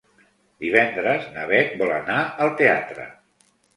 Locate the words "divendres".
0.63-1.27